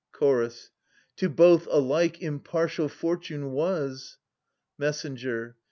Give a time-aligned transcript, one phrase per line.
[0.13, 0.71] Chorus.
[1.17, 4.17] To both alike impartial fortune was!
[4.79, 5.57] Messenger.